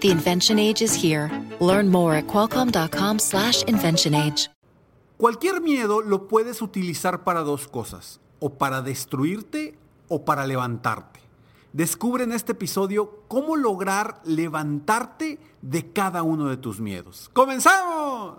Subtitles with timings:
[0.00, 1.30] The invention age is here.
[1.60, 4.48] Learn more at qualcomm.com/slash invention age.
[5.18, 9.76] Cualquier miedo lo puedes utilizar para dos cosas, o para destruirte
[10.08, 11.20] o para levantarte.
[11.74, 17.30] Descubre en este episodio cómo lograr levantarte de cada uno de tus miedos.
[17.34, 18.38] ¡Comenzamos!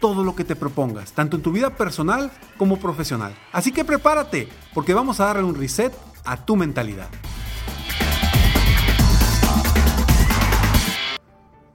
[0.00, 3.34] todo lo que te propongas, tanto en tu vida personal como profesional.
[3.52, 5.92] Así que prepárate, porque vamos a darle un reset
[6.24, 7.08] a tu mentalidad.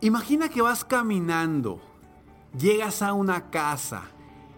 [0.01, 1.79] Imagina que vas caminando,
[2.57, 4.03] llegas a una casa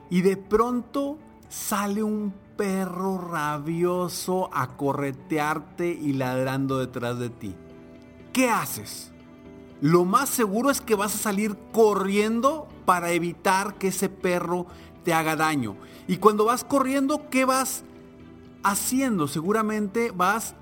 [0.10, 7.56] y de pronto sale un perro rabioso a corretearte y ladrando detrás de ti.
[8.34, 9.12] ¿Qué haces?
[9.82, 14.68] Lo más seguro es que vas a salir corriendo para evitar que ese perro
[15.04, 15.76] te haga daño.
[16.08, 17.84] Y cuando vas corriendo, ¿qué vas
[18.64, 19.28] haciendo?
[19.28, 20.56] Seguramente vas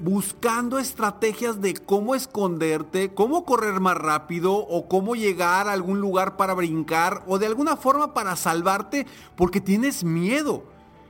[0.00, 6.36] buscando estrategias de cómo esconderte, cómo correr más rápido o cómo llegar a algún lugar
[6.36, 10.62] para brincar o de alguna forma para salvarte porque tienes miedo.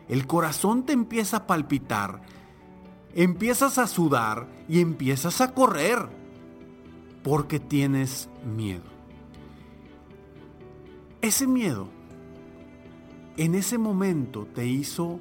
[0.09, 2.23] El corazón te empieza a palpitar,
[3.15, 6.09] empiezas a sudar y empiezas a correr
[7.23, 8.98] porque tienes miedo.
[11.21, 11.89] Ese miedo
[13.37, 15.19] en ese momento te hizo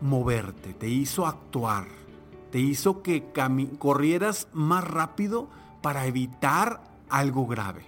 [0.00, 1.86] moverte, te hizo actuar,
[2.50, 3.32] te hizo que
[3.78, 5.48] corrieras más rápido
[5.80, 7.82] para evitar algo grave.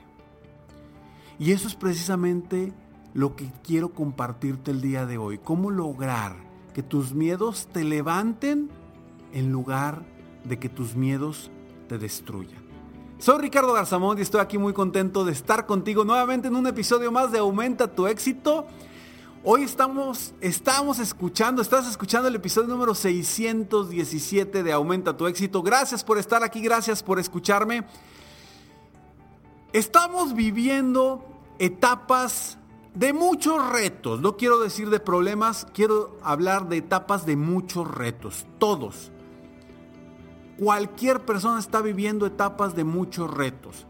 [1.38, 2.72] Y eso es precisamente
[3.14, 5.38] lo que quiero compartirte el día de hoy.
[5.38, 6.36] Cómo lograr
[6.72, 8.70] que tus miedos te levanten
[9.32, 10.04] en lugar
[10.44, 11.50] de que tus miedos
[11.88, 12.72] te destruyan.
[13.22, 17.12] Soy Ricardo Garzamón y estoy aquí muy contento de estar contigo nuevamente en un episodio
[17.12, 18.66] más de Aumenta tu éxito.
[19.44, 25.62] Hoy estamos, estamos escuchando, estás escuchando el episodio número 617 de Aumenta tu éxito.
[25.62, 27.84] Gracias por estar aquí, gracias por escucharme.
[29.72, 31.25] Estamos viviendo
[31.60, 32.59] etapas
[32.93, 34.21] de muchos retos.
[34.21, 38.47] No quiero decir de problemas, quiero hablar de etapas de muchos retos.
[38.59, 39.12] Todos,
[40.62, 43.84] Cualquier persona está viviendo etapas de muchos retos.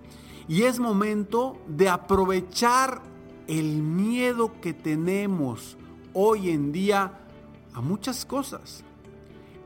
[0.49, 3.03] Y es momento de aprovechar
[3.47, 5.77] el miedo que tenemos
[6.15, 7.21] hoy en día
[7.75, 8.85] a muchas cosas.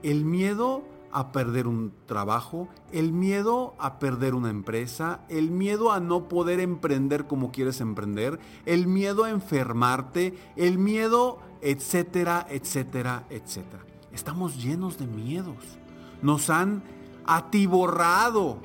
[0.02, 6.00] El miedo a perder un trabajo, el miedo a perder una empresa, el miedo a
[6.00, 13.84] no poder emprender como quieres emprender, el miedo a enfermarte, el miedo, etcétera, etcétera, etcétera.
[14.10, 15.78] Estamos llenos de miedos
[16.22, 16.82] nos han
[17.26, 18.59] atiborrado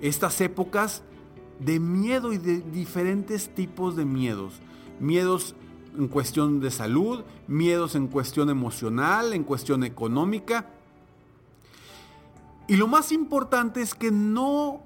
[0.00, 1.02] estas épocas
[1.58, 4.60] de miedo y de diferentes tipos de miedos.
[5.00, 5.54] Miedos
[5.96, 10.70] en cuestión de salud, miedos en cuestión emocional, en cuestión económica.
[12.66, 14.82] Y lo más importante es que no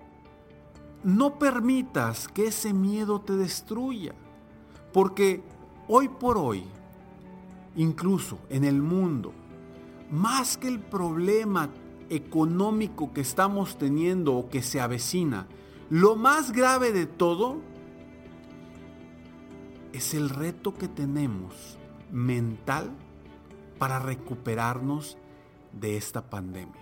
[1.04, 4.14] no permitas que ese miedo te destruya,
[4.92, 5.42] porque
[5.86, 6.64] hoy por hoy,
[7.76, 9.32] incluso en el mundo,
[10.10, 11.70] más que el problema
[12.10, 15.46] económico que estamos teniendo o que se avecina,
[15.90, 17.60] lo más grave de todo
[19.92, 21.78] es el reto que tenemos
[22.10, 22.90] mental
[23.78, 25.16] para recuperarnos
[25.72, 26.80] de esta pandemia.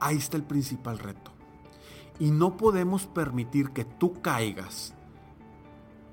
[0.00, 1.32] Ahí está el principal reto.
[2.18, 4.94] Y no podemos permitir que tú caigas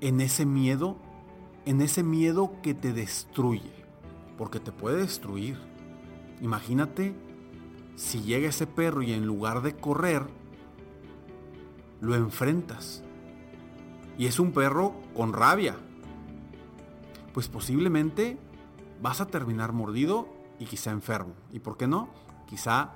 [0.00, 0.96] en ese miedo,
[1.64, 3.72] en ese miedo que te destruye,
[4.38, 5.58] porque te puede destruir.
[6.40, 7.14] Imagínate
[7.96, 10.26] si llega ese perro y en lugar de correr,
[12.00, 13.02] lo enfrentas.
[14.18, 15.76] Y es un perro con rabia.
[17.32, 18.38] Pues posiblemente
[19.02, 20.28] vas a terminar mordido
[20.58, 21.34] y quizá enfermo.
[21.52, 22.08] ¿Y por qué no?
[22.46, 22.92] Quizá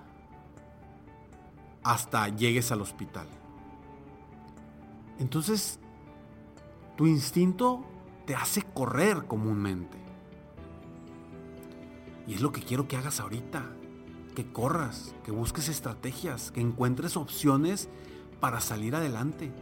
[1.83, 3.27] hasta llegues al hospital.
[5.19, 5.79] Entonces,
[6.97, 7.85] tu instinto
[8.27, 9.99] te hace correr comúnmente.
[12.27, 13.80] Y es lo que quiero que hagas ahorita.
[14.41, 17.91] Que corras, que busques estrategias, que encuentres opciones
[18.41, 19.53] para salir adelante.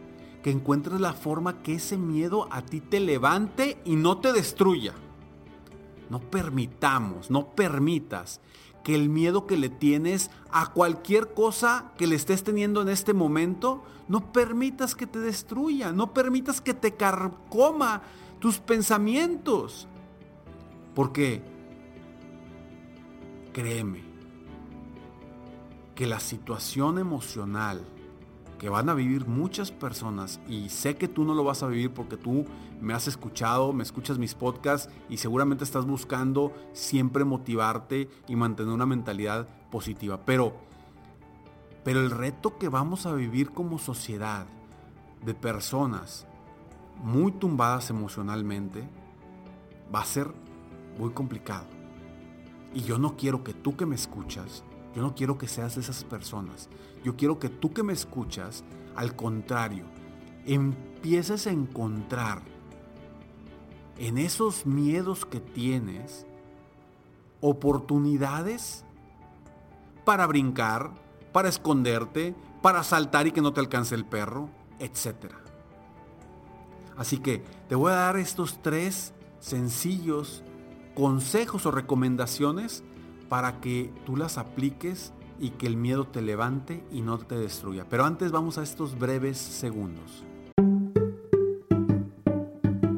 [0.41, 4.93] Que encuentres la forma que ese miedo a ti te levante y no te destruya.
[6.09, 8.39] No permitamos, no permitas
[8.81, 13.11] que el miedo que le tienes a cualquier cosa que le estés teniendo en este
[13.11, 18.01] momento, no permitas que te destruya, no permitas que te carcoma
[18.39, 19.89] tus pensamientos.
[20.95, 21.41] Porque,
[23.51, 24.08] créeme,
[25.99, 27.83] que la situación emocional
[28.57, 31.91] que van a vivir muchas personas y sé que tú no lo vas a vivir
[31.91, 32.45] porque tú
[32.79, 38.73] me has escuchado, me escuchas mis podcasts y seguramente estás buscando siempre motivarte y mantener
[38.73, 40.21] una mentalidad positiva.
[40.25, 40.53] Pero,
[41.83, 44.45] pero el reto que vamos a vivir como sociedad
[45.25, 46.25] de personas
[47.03, 48.87] muy tumbadas emocionalmente
[49.93, 50.31] va a ser
[50.97, 51.65] muy complicado.
[52.73, 54.63] Y yo no quiero que tú que me escuchas,
[54.95, 56.69] yo no quiero que seas de esas personas.
[57.03, 58.63] Yo quiero que tú que me escuchas,
[58.95, 59.85] al contrario,
[60.45, 62.41] empieces a encontrar
[63.97, 66.25] en esos miedos que tienes
[67.41, 68.83] oportunidades
[70.05, 70.91] para brincar,
[71.31, 74.49] para esconderte, para saltar y que no te alcance el perro,
[74.79, 75.33] etc.
[76.97, 80.43] Así que te voy a dar estos tres sencillos
[80.95, 82.83] consejos o recomendaciones
[83.29, 87.85] para que tú las apliques y que el miedo te levante y no te destruya.
[87.89, 90.25] Pero antes vamos a estos breves segundos.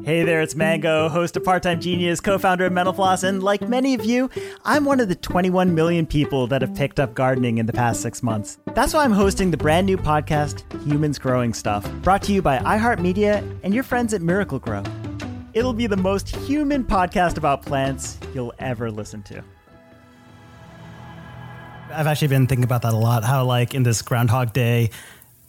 [0.04, 3.40] Hey there, it's Mango, host of Part Time Genius, co founder of Mental Floss, and
[3.40, 4.28] like many of you,
[4.64, 8.02] I'm one of the 21 million people that have picked up gardening in the past
[8.02, 8.58] six months.
[8.74, 12.58] That's why I'm hosting the brand new podcast, Humans Growing Stuff, brought to you by
[12.58, 14.82] iHeartMedia and your friends at Miracle Grow.
[15.54, 19.44] It'll be the most human podcast about plants you'll ever listen to.
[21.92, 23.24] I've actually been thinking about that a lot.
[23.24, 24.90] How, like, in this Groundhog Day,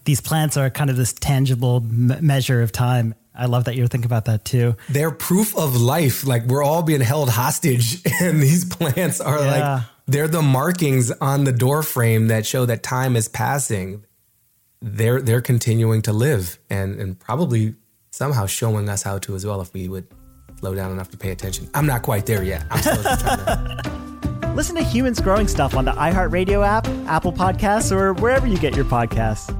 [0.05, 3.15] these plants are kind of this tangible me- measure of time.
[3.35, 4.75] I love that you're thinking about that too.
[4.89, 6.23] They're proof of life.
[6.25, 9.51] Like we're all being held hostage, and these plants are Yeah.
[9.75, 14.03] like they're the markings on the door frame that show that time is passing.
[14.83, 17.73] They're they're continuing to live, and and probably
[18.11, 20.05] somehow showing us how to as well if we would
[20.59, 21.69] slow down enough to pay attention.
[21.73, 22.65] I'm not quite there yet.
[22.69, 23.93] I'm still just trying to.
[24.55, 28.75] Listen to Humans Growing Stuff on the iHeartRadio app, Apple Podcasts, or wherever you get
[28.75, 29.51] your podcasts.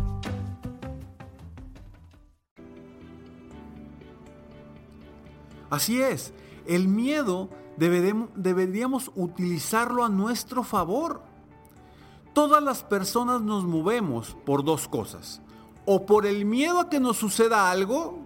[5.72, 6.32] Así es,
[6.68, 11.24] el miedo deberíamos utilizarlo a nuestro favor.
[12.34, 15.42] Todas las personas nos movemos por dos cosas.
[15.86, 18.23] O por el miedo a que nos suceda algo,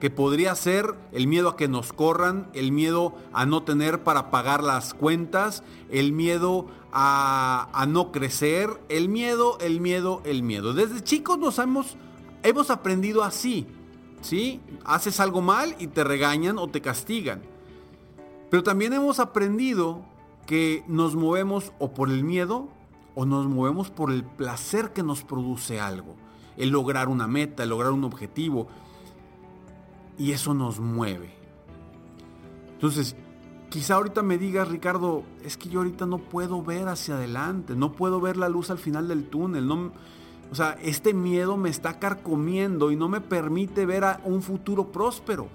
[0.00, 4.30] que podría ser el miedo a que nos corran, el miedo a no tener para
[4.30, 10.72] pagar las cuentas, el miedo a, a no crecer, el miedo, el miedo, el miedo.
[10.72, 11.96] Desde chicos nos hemos,
[12.42, 13.66] hemos aprendido así,
[14.22, 14.60] ¿sí?
[14.84, 17.42] Haces algo mal y te regañan o te castigan.
[18.50, 20.00] Pero también hemos aprendido
[20.46, 22.68] que nos movemos o por el miedo
[23.14, 26.16] o nos movemos por el placer que nos produce algo.
[26.56, 28.66] El lograr una meta, el lograr un objetivo.
[30.20, 31.30] Y eso nos mueve.
[32.74, 33.16] Entonces,
[33.70, 37.92] quizá ahorita me digas, Ricardo, es que yo ahorita no puedo ver hacia adelante, no
[37.92, 39.70] puedo ver la luz al final del túnel.
[39.70, 44.92] O sea, este miedo me está carcomiendo y no me permite ver a un futuro
[44.92, 45.48] próspero.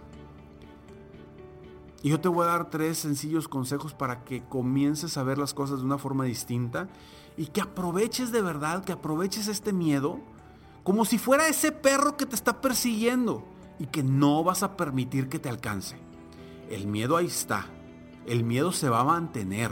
[2.02, 5.54] Y yo te voy a dar tres sencillos consejos para que comiences a ver las
[5.54, 6.90] cosas de una forma distinta
[7.38, 10.22] y que aproveches de verdad, que aproveches este miedo
[10.84, 13.44] como si fuera ese perro que te está persiguiendo
[13.80, 15.98] y que no vas a permitir que te alcance.
[16.70, 17.68] El miedo ahí está.
[18.26, 19.72] El miedo se va a mantener.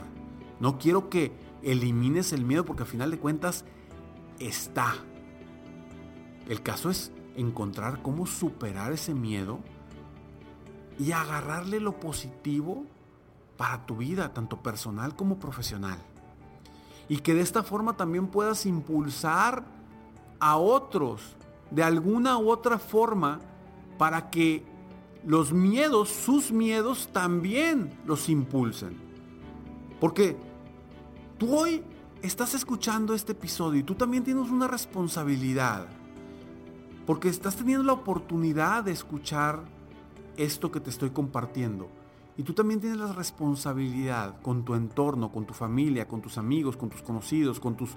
[0.59, 1.31] No quiero que
[1.63, 3.65] elimines el miedo porque al final de cuentas
[4.39, 4.93] está.
[6.47, 9.59] El caso es encontrar cómo superar ese miedo
[10.99, 12.85] y agarrarle lo positivo
[13.57, 15.97] para tu vida, tanto personal como profesional.
[17.09, 19.65] Y que de esta forma también puedas impulsar
[20.39, 21.35] a otros
[21.71, 23.39] de alguna u otra forma
[23.97, 24.63] para que
[25.25, 28.97] los miedos, sus miedos también los impulsen.
[29.99, 30.35] Porque
[31.37, 31.83] tú hoy
[32.21, 35.87] estás escuchando este episodio y tú también tienes una responsabilidad.
[37.05, 39.63] Porque estás teniendo la oportunidad de escuchar
[40.37, 41.89] esto que te estoy compartiendo.
[42.35, 46.75] Y tú también tienes la responsabilidad con tu entorno, con tu familia, con tus amigos,
[46.75, 47.91] con tus conocidos, con tus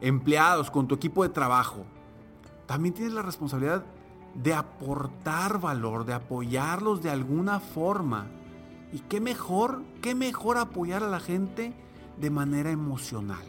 [0.00, 1.84] empleados, con tu equipo de trabajo,
[2.68, 3.86] también tienes la responsabilidad
[4.34, 8.26] de aportar valor, de apoyarlos de alguna forma.
[8.92, 11.74] Y qué mejor, qué mejor apoyar a la gente
[12.18, 13.44] de manera emocional.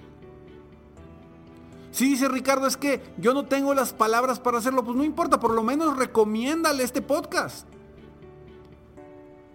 [1.92, 5.40] Si dice Ricardo, es que yo no tengo las palabras para hacerlo, pues no importa,
[5.40, 7.68] por lo menos recomiéndale este podcast.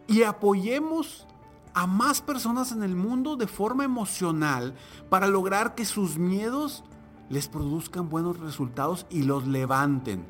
[0.06, 1.26] Y apoyemos
[1.74, 4.74] a más personas en el mundo de forma emocional
[5.10, 6.84] para lograr que sus miedos
[7.28, 10.26] les produzcan buenos resultados y los levanten,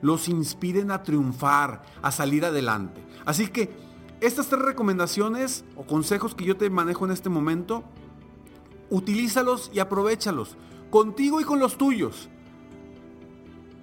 [0.00, 3.04] los inspiren a triunfar, a salir adelante.
[3.24, 3.70] Así que
[4.20, 7.84] estas tres recomendaciones o consejos que yo te manejo en este momento,
[8.90, 10.56] utilízalos y aprovechalos
[10.90, 12.28] contigo y con los tuyos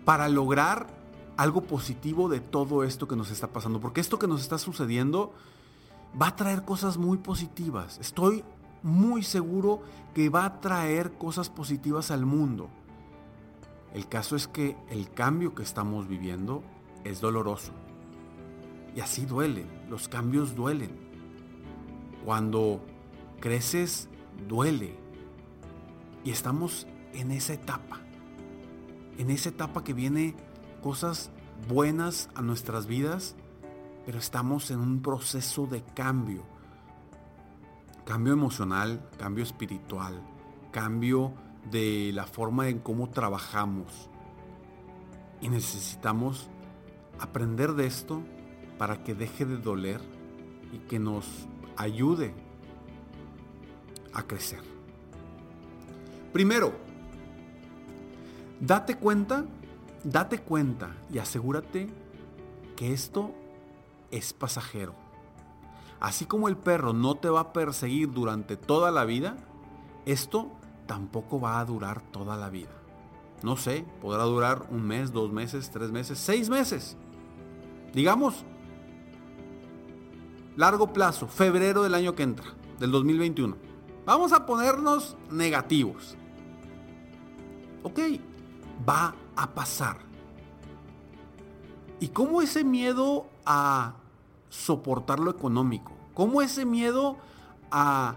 [0.03, 0.87] para lograr
[1.37, 3.79] algo positivo de todo esto que nos está pasando.
[3.79, 5.33] Porque esto que nos está sucediendo
[6.19, 7.97] va a traer cosas muy positivas.
[7.99, 8.43] Estoy
[8.83, 9.81] muy seguro
[10.13, 12.69] que va a traer cosas positivas al mundo.
[13.95, 16.61] El caso es que el cambio que estamos viviendo
[17.05, 17.71] es doloroso.
[18.93, 20.91] Y así duelen, los cambios duelen.
[22.25, 22.81] Cuando
[23.39, 24.09] creces,
[24.49, 24.97] duele.
[26.25, 28.01] Y estamos en esa etapa.
[29.17, 30.35] En esa etapa que viene
[30.83, 31.31] cosas
[31.69, 33.37] buenas a nuestras vidas,
[34.05, 36.43] pero estamos en un proceso de cambio.
[38.03, 40.21] Cambio emocional, cambio espiritual,
[40.73, 41.31] cambio
[41.71, 44.09] de la forma en cómo trabajamos.
[45.41, 46.49] Y necesitamos
[47.19, 48.21] aprender de esto
[48.77, 50.01] para que deje de doler
[50.71, 51.25] y que nos
[51.77, 52.33] ayude
[54.13, 54.59] a crecer.
[56.33, 56.73] Primero,
[58.59, 59.45] date cuenta,
[60.03, 61.87] date cuenta y asegúrate
[62.75, 63.31] que esto
[64.11, 64.93] es pasajero.
[65.99, 69.37] Así como el perro no te va a perseguir durante toda la vida,
[70.05, 70.51] esto
[70.85, 72.71] tampoco va a durar toda la vida.
[73.43, 76.97] No sé, podrá durar un mes, dos meses, tres meses, seis meses.
[77.93, 78.43] Digamos,
[80.55, 82.45] largo plazo, febrero del año que entra,
[82.79, 83.55] del 2021.
[84.05, 86.15] Vamos a ponernos negativos.
[87.83, 87.99] Ok,
[88.87, 89.97] va a pasar.
[91.99, 93.95] ¿Y cómo ese miedo a
[94.49, 95.91] soportar lo económico?
[96.13, 97.17] ¿Cómo ese miedo
[97.71, 98.15] a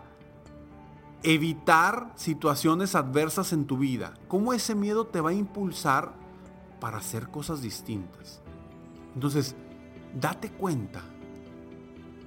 [1.23, 4.15] evitar situaciones adversas en tu vida?
[4.29, 6.13] ¿Cómo ese miedo te va a impulsar
[6.81, 8.41] para hacer cosas distintas?
[9.15, 9.57] Entonces,
[10.15, 11.03] date cuenta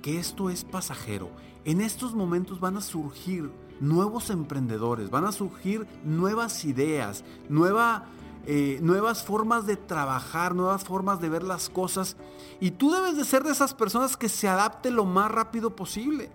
[0.01, 1.29] que esto es pasajero.
[1.63, 8.05] En estos momentos van a surgir nuevos emprendedores, van a surgir nuevas ideas, nueva
[8.47, 12.17] eh, nuevas formas de trabajar, nuevas formas de ver las cosas.
[12.59, 16.31] Y tú debes de ser de esas personas que se adapte lo más rápido posible.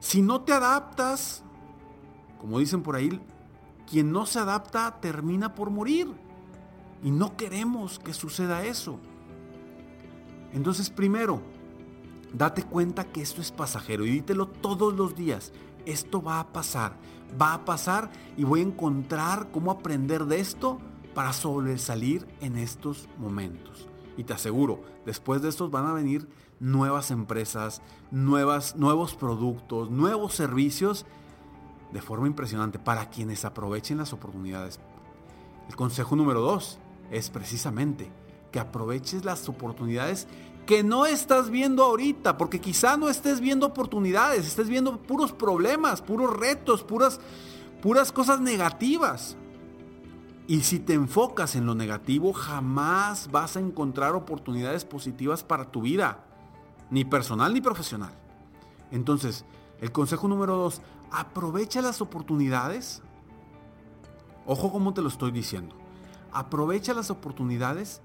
[0.00, 1.42] Si no te adaptas,
[2.38, 3.20] como dicen por ahí,
[3.88, 6.08] quien no se adapta termina por morir.
[7.02, 8.98] Y no queremos que suceda eso.
[10.52, 11.40] Entonces primero,
[12.32, 15.52] date cuenta que esto es pasajero y dítelo todos los días.
[15.84, 16.96] Esto va a pasar
[17.40, 20.78] va a pasar y voy a encontrar cómo aprender de esto
[21.14, 23.88] para sobresalir en estos momentos.
[24.16, 26.28] Y te aseguro, después de estos van a venir
[26.60, 31.06] nuevas empresas, nuevas, nuevos productos, nuevos servicios
[31.92, 34.80] de forma impresionante para quienes aprovechen las oportunidades.
[35.68, 36.78] El consejo número dos
[37.10, 38.10] es precisamente
[38.50, 40.26] que aproveches las oportunidades
[40.66, 46.02] que no estás viendo ahorita, porque quizá no estés viendo oportunidades, estés viendo puros problemas,
[46.02, 47.20] puros retos, puras,
[47.80, 49.36] puras cosas negativas.
[50.48, 55.82] Y si te enfocas en lo negativo, jamás vas a encontrar oportunidades positivas para tu
[55.82, 56.25] vida,
[56.90, 58.12] ni personal ni profesional.
[58.90, 59.44] Entonces,
[59.80, 63.02] el consejo número dos, aprovecha las oportunidades.
[64.46, 65.74] Ojo como te lo estoy diciendo.
[66.32, 68.00] Aprovecha las oportunidades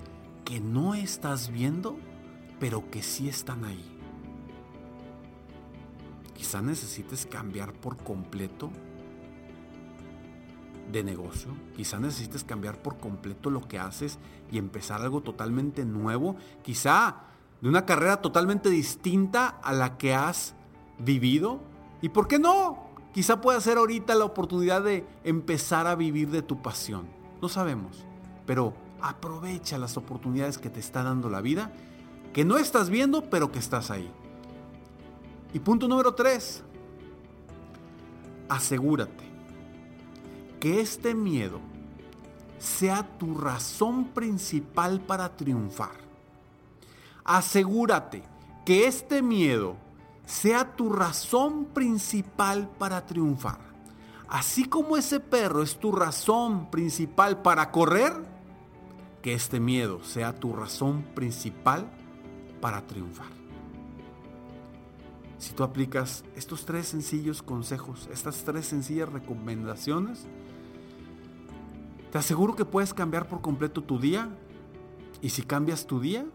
[0.45, 1.97] que no estás viendo
[2.61, 3.83] pero que sí están ahí.
[6.35, 8.69] Quizá necesites cambiar por completo
[10.91, 14.19] de negocio, quizá necesites cambiar por completo lo que haces
[14.51, 17.30] y empezar algo totalmente nuevo, quizá
[17.61, 20.55] de una carrera totalmente distinta a la que has
[20.97, 21.59] vivido.
[22.01, 22.89] ¿Y por qué no?
[23.13, 27.07] Quizá pueda ser ahorita la oportunidad de empezar a vivir de tu pasión.
[27.41, 28.05] No sabemos,
[28.45, 31.71] pero aprovecha las oportunidades que te está dando la vida
[32.33, 34.09] que no estás viendo, pero que estás ahí.
[35.53, 36.63] Y punto número tres,
[38.47, 39.29] asegúrate
[40.59, 41.59] que este miedo
[42.57, 46.10] sea tu razón principal para triunfar.
[47.23, 48.23] Asegúrate
[48.65, 49.75] que este miedo
[50.25, 53.59] sea tu razón principal para triunfar.
[54.29, 58.13] así como ese perro es tu razón principal para correr,
[59.21, 61.91] que este miedo sea tu razón principal
[62.61, 63.27] para triunfar.
[65.37, 70.25] Si tú aplicas estos tres sencillos consejos, estas tres sencillas recomendaciones,
[72.11, 74.29] te aseguro que puedes cambiar por completo tu día
[75.21, 76.25] y si cambias tu día,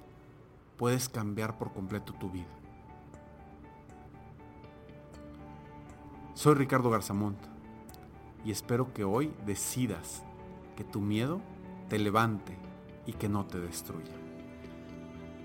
[0.76, 2.48] puedes cambiar por completo tu vida.
[6.34, 7.38] Soy Ricardo Garzamont
[8.44, 10.22] y espero que hoy decidas
[10.76, 11.40] que tu miedo
[11.88, 12.56] te levante
[13.06, 14.12] y que no te destruya.